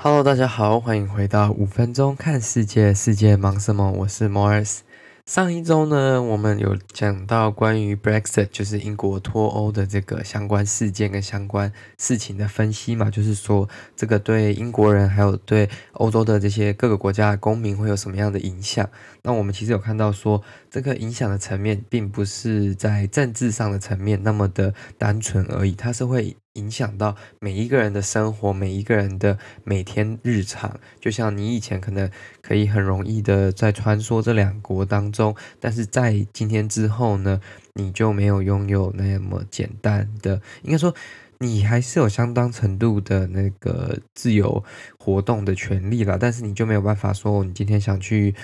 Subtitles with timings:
[0.00, 3.90] Hello，大家好，欢迎回到五分钟看世界，世界忙什么？
[3.90, 4.78] 我是 Morris。
[5.26, 18.88] 上一周呢，我们有讲到关于 Brexit，就是英国脱欧的这个相关事件跟相关事情的分析嘛，就是说这个对英国人还有对欧洲的这些各个国家的公民会有什么样的影响？
[19.22, 20.40] 那我们其实有看到说，
[20.70, 30.78] 这个影响的层面并不是在政治上的层面那么的单纯而已，它是会影响到每一个人的生活，每一个人的每天日常。
[31.00, 32.10] 就像你以前可能
[32.42, 37.40] 可以很容易的在穿梭这两国当中，但是在今天之后呢，
[37.74, 40.94] 你就没有拥有那么简单的，应该说
[41.38, 44.64] 你还是有相当程度的那个自由
[44.98, 48.34] 活动的权利啦，但是你就没有办法说你今天想去。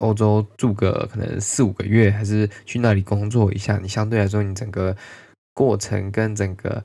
[0.00, 4.96] 欧洲住个可能四五个月，还是去那里工作一下，你相对来说，你整个
[5.52, 6.84] 过程跟整个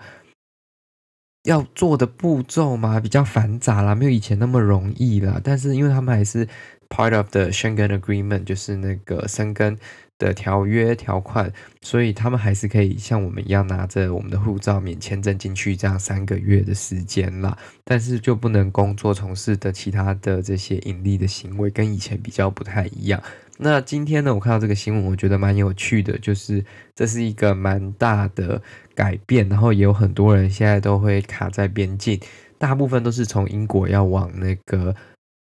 [1.44, 5.40] 要做的步骤嘛，比较繁杂啦，没有以前那么容易啦。
[5.44, 6.48] 但是因为他们还是
[6.90, 9.77] part of the Schengen Agreement，就是那个申根。
[10.20, 17.57] 的条约条款，所以他们还是可以像我们一样拿着我们的护照免签证进去，这样三个月的时间啦。
[17.84, 23.22] 但是就不能工作从事的其他的这些盈利的行为，跟以前比较不太一样。
[23.57, 26.63] 那今天呢，我看到这个新闻，我觉得蛮有趣的，就是
[26.96, 28.62] 这是一个蛮大的
[28.95, 32.20] 改变，然后也有很多人现在都会卡在边境，
[32.57, 34.95] 大部分都是从英国要往那个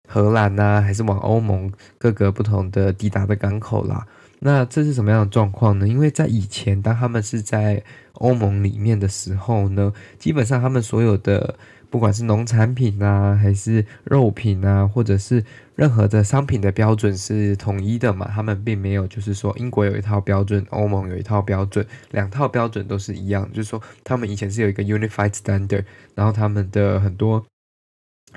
[0.08, 4.06] 荷兰呐、啊，还是往欧盟各个不同的抵达的港口啦。
[4.40, 5.88] 那这是什么样的状况呢？
[5.88, 7.82] 因为在以前，当他们是在
[8.14, 11.56] 欧盟里面的时候呢，基本上他们所有的
[11.94, 15.44] 不管是农产品啊，还是肉品啊，或者是
[15.76, 18.28] 任何的商品的标准是统一的嘛。
[18.34, 23.48] 他们并没有就是说英国有一套标准，欧盟有一套标准，两套标准都是一样。
[23.52, 25.84] 就是说他们以前是有一个 unified standard，
[26.16, 27.46] 然后他们的很多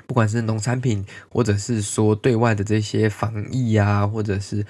[0.06, 4.64] 不管是农产品，或者是说对外的这些防疫啊，或者是。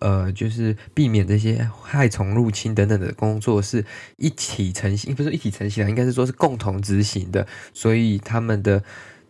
[0.00, 3.84] 呃，就是避免这些害虫入侵等等的工作是
[4.16, 7.46] 一体成型，不是一体成型啊，应该是说是共同执行的。
[7.72, 8.82] 所以他们的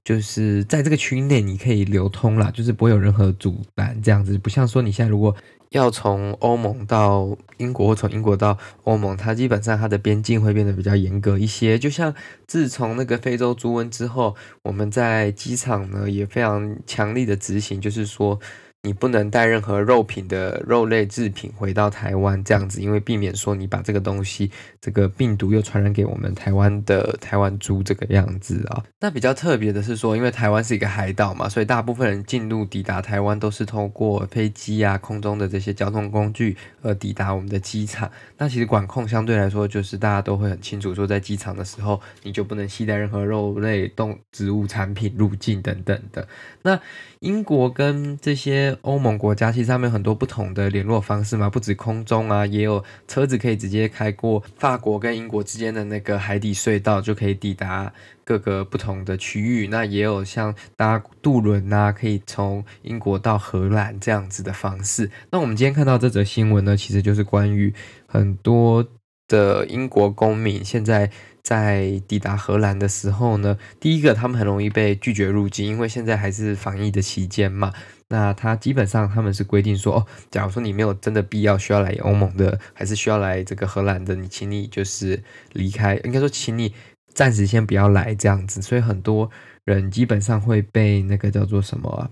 [0.02, 4.38] 就是在这个区域内你可以流通啦，就是不会有任何阻拦这样子。
[4.38, 5.36] 不像说你现在如果
[5.68, 11.78] 要从欧盟到英国，或从英国到欧盟，它基本上它的边境会变得比较严格一些。
[11.78, 12.14] 就像
[12.46, 18.40] 自从那个非洲猪瘟之后，我们在机场呢也非常强力的执行，就是说。
[18.84, 28.84] 你不能带任何肉品的肉类制品回到台湾这样子，因为避免说你把这个东西、这个病毒又传染给我们台湾的台湾猪这个样子啊。
[29.00, 38.10] 那比较特别的是说，因为台湾是一个海岛嘛，所以大部分人进入抵达台湾都是通过飞机啊、空中的这些交通工具而抵达我们的机场。
[38.36, 46.28] 那其实管控相对来说，就是大家都会很清楚，说在机场的时候你就不能携带任何肉类、动植物产品入境等等的。
[46.60, 46.78] 那
[47.20, 48.73] 英国跟这些。
[48.82, 57.92] 欧盟国家其实他们有很多不同的联络方式嘛，不止空中啊，也有车子可以直接开过法国跟英国之间的那个海底隧道，就可以抵达
[58.24, 59.68] 各个不同的区域。
[59.68, 65.10] 那也有像搭渡轮啊，可以从英国到荷兰这样子的方式。
[65.30, 67.72] 那我们今天看到这则新闻呢，其实就是关于
[68.06, 68.86] 很多
[69.28, 71.10] 的英国公民现在
[71.42, 77.72] 在抵达荷兰的时候呢，第一个他们很容易被拒绝入境，因为现在还是防疫的期间嘛。
[78.08, 85.22] 那他基本上他们是规定说，哦，假如说你没有真的必要需要来欧盟的，还是需要来这个荷兰的，你请你就是
[85.52, 86.74] 离开，应该说请你
[87.12, 88.60] 暂时先不要来这样子。
[88.60, 89.30] 所以很多
[89.64, 92.10] 人基本上会被那个叫做什么，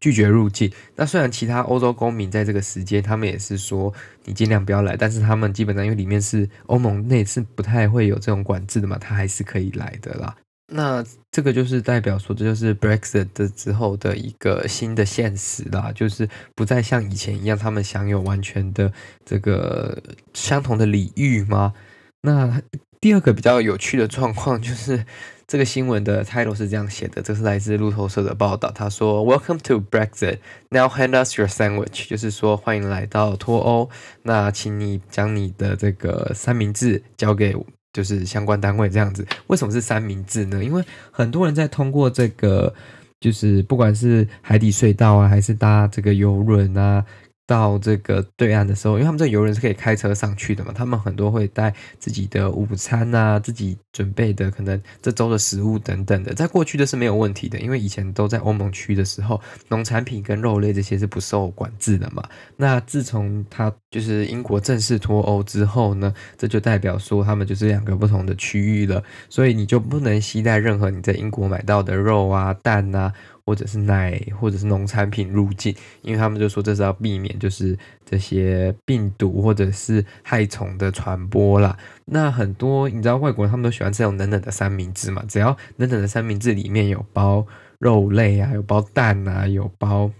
[0.00, 0.70] 拒绝入境。
[0.96, 3.92] 那虽然其他欧洲公民在这个时间，他们也是说
[4.24, 10.36] 你尽量不要来，但是他们基本上因为里面是欧盟内是不太会有这种管制的嘛，他还是可以来的啦。
[10.66, 18.92] 那这个就是代表说，这就是 Brexit 的之后的一个新的现实啦，就是不再像以前一样，他们享有完全的
[19.24, 20.02] 这个
[20.32, 21.74] 相同的礼遇吗？
[22.22, 22.62] 那
[23.00, 25.04] 第二个比较有趣的状况就是，
[25.46, 30.38] 这个新闻的 title 是这样写的，这是来自路透社的报道，他说：“Welcome to Brexit.
[30.70, 33.90] Now hand us your sandwich。”就是说，欢迎来到脱欧，
[34.22, 37.54] 那请你将你的这个三明治交给。
[37.94, 40.62] 就是相关单位这样子，为什么是三明治呢？
[40.62, 42.74] 因为很多人在通过这个，
[43.20, 47.04] 就是不管是海底隧道啊，还是搭这个游轮啊，
[47.46, 62.22] 到这个对岸的时候，因为他们这游轮是可以开车上去的嘛，他们很多会带自己的午餐啊，自己准备的可能这周的食物等等的，在过去的是没有问题的，因为以前都在欧盟区的时候，农产品跟肉类这些是不受管制的嘛。
[62.56, 73.12] 那自从他就是英国正式脱欧之后呢，这就代表说他们就是两个不同的区域了，所以你就不能携带任何你在英国买到的肉啊、蛋啊。
[73.46, 81.76] 或者是奶，或者是农产品入境，因为他们就说这是要避免就是这些病毒或者是害虫的传播啦。
[82.06, 87.46] 那很多你知道外国人他们都喜欢这种冷冷的三明治嘛，只要冷冷的三明治里面有包
[87.78, 90.10] 肉类啊，有包蛋啊，有包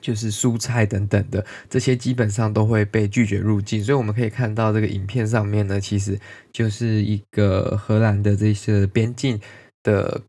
[0.00, 3.82] 就是蔬菜等等的，这些基本上都会被拒绝入境。
[3.82, 6.18] 所以我们可以看到这个影片上面呢，其实
[6.52, 9.40] 就是一个荷兰的这些边境
[9.84, 10.22] 的。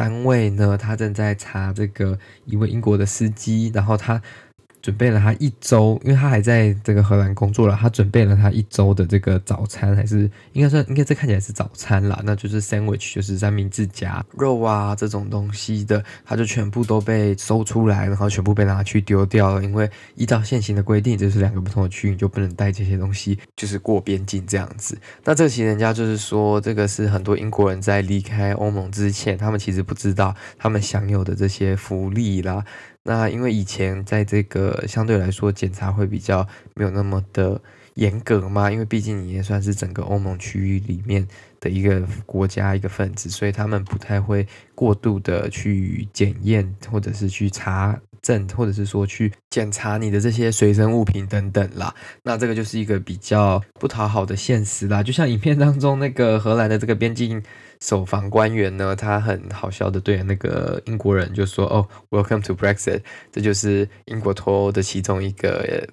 [0.00, 4.22] 单位呢，他正在查这个一位英国的司机，然后他。
[4.82, 7.76] 准备了他一周，因为他还在这个荷兰工作了。
[7.80, 12.20] 他准备了他一周的这个早餐，还是应该算，应该这看起来是早餐啦。
[12.24, 19.62] 那就是 sandwich，就是三明治夹肉啊这种东西的，他就全部都被搜出来，然后全部被拿去丢掉了。
[19.62, 24.98] 因为依照现行的规定，就是两个不同的区域就不能带这些东西，就是过边境这样子。
[25.24, 32.64] 那这其实人家就是说，这个是很多英国人在离开欧盟之前，他们其实不知道他们享有的这些福利啦。
[33.02, 37.60] 那因为以前在这个相对来说检查会比较没有那么的
[37.94, 41.26] 严格嘛，因为毕竟你也算是整个欧盟区域里面
[41.58, 51.94] 的一个国家一个分子，所以他们不太会过度的去检验或者是去查证，或者是说去检查你的这些随身物品等等啦。
[52.22, 57.42] 那这个就是一个比较不讨好的现实啦，就像影片当中那个荷兰的这个边境。
[57.82, 63.00] 守防官员呢，他很好笑的对那个英国人就说：“哦，Welcome to Brexit，
[63.32, 65.88] 这就是英国脱欧的其中一个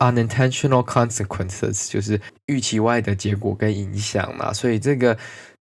[0.00, 4.52] unintentional consequences，就是预期外的结果跟影响嘛。
[4.52, 5.16] 所以这个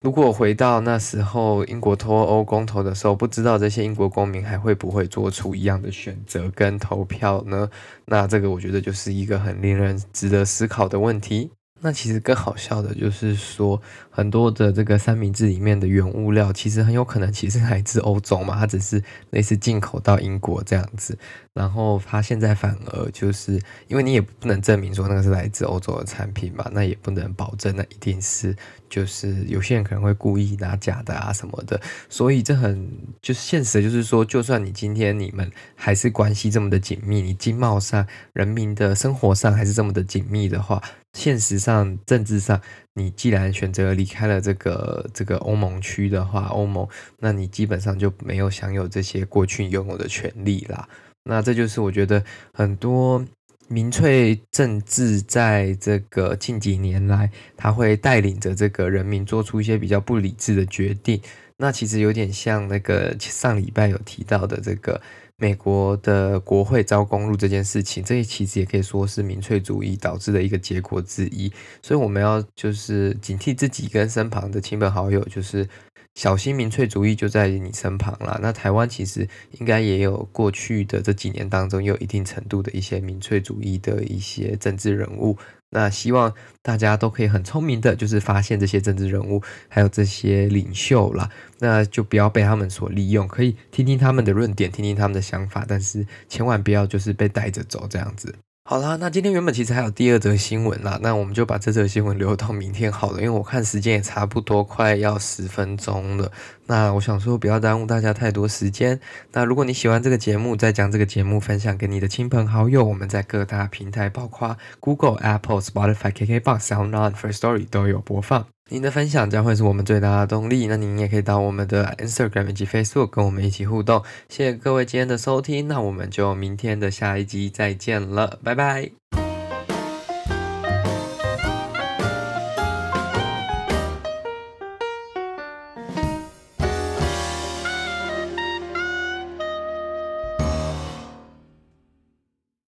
[0.02, 7.68] 如果回到那时候英国脱欧公投的时候，不知道这些英国公民还会不会做出一样的选择跟投票呢？
[8.06, 11.50] 那这个我觉得就是一个很令人值得思考的问题。”
[11.82, 13.80] 那其实更好笑的就是说，
[14.20, 21.18] 很多的这个三明治里面的原物料，其实很有可能其实来自欧洲嘛，它只是类似进口到英国这样子。
[21.54, 23.58] 然后它现在反而就是，
[23.88, 28.54] 因为你也不能证明说那个是来自欧洲的产品嘛，那也不能保证那一定是，
[28.90, 31.80] 就是有些人可能会故意拿假的啊什么的。
[32.10, 32.90] 所以这很
[33.22, 40.82] 就是现实就是说，就算你今天你们还是关系这么的紧密，你经贸上、人民的生活上还是这么的紧密的话。
[41.12, 42.60] 现实上、政治上，
[43.00, 46.86] 你既然选择离开了这个这个欧盟区的话，欧盟，
[47.18, 50.86] 那你基本上就没有享有这些过去拥有的权利啦。
[51.24, 53.24] 那这就是我觉得很多
[53.68, 61.20] 民粹政治在这个近几年来，他会带领着这个人民做出一些比较不理智的决定。
[61.56, 65.00] 那其实有点像那个上礼拜有提到的这个。
[65.40, 71.50] 美国的国会招公路这件事情，这其实也可以说是民粹主义导致的一个结果之一。
[71.82, 75.66] 所以我们要就是警惕自己跟身旁的亲朋好友，就是
[76.14, 78.38] 小心民粹主义就在你身旁啦。
[78.42, 79.26] 那台湾其实
[79.58, 85.38] 应该也有过去的这几年当中，有一定程度的一些民粹主义的一些政治人物。
[85.70, 91.30] 那希望大家都可以很聪明的，就是发现这些政治人物，还有这些领袖啦，
[91.60, 98.34] 那就不要被他们所利用，可以听听他们的论点，听听他们的想法，但是千万不要就是被带着走这样子。
[98.64, 106.30] 好啦，那今天原本其实还有第二则新闻啦，那我们就把这则新闻留到明天好了，因为我看时间也差不多快要十分钟了。
[106.70, 109.00] 那我想说不要耽误大家太多时间。
[109.32, 112.84] 那如果你喜欢这个节目，再将这个节目分享给你的亲朋好友。
[112.84, 118.46] 我们在各大平台，包括 Google、Apple、Spotify、KKBox、SoundOn、Firstory 都有播放。
[118.68, 120.68] 您的分享将会是我们最大的动力。
[120.68, 124.04] 那您也可以到我们的 Instagram 以及 Facebook 跟我们一起互动。
[124.28, 129.29] 谢谢各位今天的收听，那我们就明天的下一集再见了，拜拜。